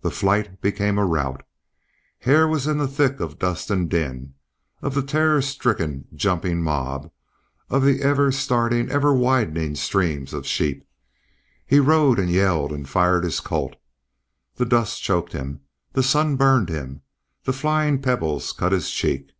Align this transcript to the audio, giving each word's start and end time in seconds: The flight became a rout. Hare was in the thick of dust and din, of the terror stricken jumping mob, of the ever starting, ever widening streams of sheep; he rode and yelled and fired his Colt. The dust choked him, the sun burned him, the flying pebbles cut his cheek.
The 0.00 0.10
flight 0.10 0.62
became 0.62 0.96
a 0.96 1.04
rout. 1.04 1.42
Hare 2.20 2.48
was 2.48 2.66
in 2.66 2.78
the 2.78 2.88
thick 2.88 3.20
of 3.20 3.38
dust 3.38 3.70
and 3.70 3.86
din, 3.86 4.32
of 4.80 4.94
the 4.94 5.02
terror 5.02 5.42
stricken 5.42 6.06
jumping 6.14 6.62
mob, 6.62 7.10
of 7.68 7.84
the 7.84 8.00
ever 8.00 8.32
starting, 8.32 8.88
ever 8.90 9.12
widening 9.12 9.74
streams 9.74 10.32
of 10.32 10.46
sheep; 10.46 10.88
he 11.66 11.80
rode 11.80 12.18
and 12.18 12.30
yelled 12.30 12.72
and 12.72 12.88
fired 12.88 13.24
his 13.24 13.40
Colt. 13.40 13.76
The 14.54 14.64
dust 14.64 15.02
choked 15.02 15.32
him, 15.34 15.60
the 15.92 16.02
sun 16.02 16.36
burned 16.36 16.70
him, 16.70 17.02
the 17.44 17.52
flying 17.52 18.00
pebbles 18.00 18.52
cut 18.52 18.72
his 18.72 18.90
cheek. 18.90 19.32